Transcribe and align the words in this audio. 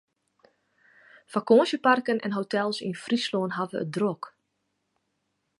Fakânsjeparken 1.33 2.17
en 2.25 2.35
hotels 2.37 2.77
yn 2.87 2.99
Fryslân 3.03 3.55
hawwe 3.57 3.77
it 3.83 3.93
drok. 3.95 4.23